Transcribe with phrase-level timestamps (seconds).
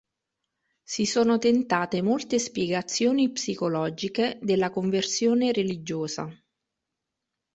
[0.81, 6.27] Si sono tentate molte spiegazioni psicologiche della conversione religiosa.